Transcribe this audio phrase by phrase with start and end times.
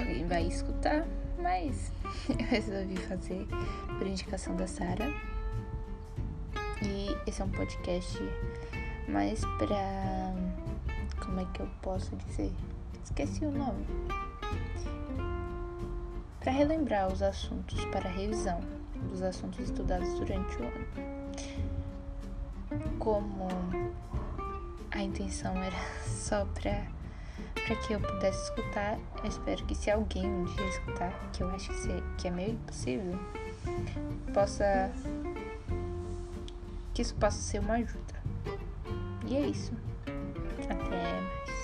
[0.00, 1.06] alguém vai escutar,
[1.38, 1.92] mas
[2.28, 3.46] eu resolvi fazer
[3.98, 5.12] por indicação da Sara.
[6.82, 8.18] E esse é um podcast
[9.08, 10.34] mais pra.
[11.24, 12.52] Como é que eu posso dizer?
[13.04, 13.86] Esqueci o nome.
[16.40, 18.60] Para relembrar os assuntos para revisão
[19.10, 20.86] dos assuntos estudados durante o ano.
[22.98, 23.48] Como
[24.90, 25.76] a intenção era
[26.06, 26.86] só para
[27.54, 31.50] para que eu pudesse escutar, eu espero que se alguém um dia escutar, que eu
[31.50, 33.18] acho que, se, que é meio impossível,
[34.32, 34.90] possa
[36.94, 38.14] que isso possa ser uma ajuda.
[39.26, 39.72] E é isso.
[40.58, 41.59] Até mais.